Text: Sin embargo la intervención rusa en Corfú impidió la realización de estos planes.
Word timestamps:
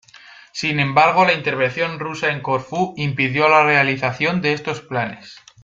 Sin 0.51 0.79
embargo 0.79 1.25
la 1.25 1.33
intervención 1.33 1.99
rusa 1.99 2.31
en 2.31 2.41
Corfú 2.41 2.95
impidió 2.97 3.47
la 3.49 3.61
realización 3.63 4.41
de 4.41 4.53
estos 4.53 4.81
planes. 4.81 5.35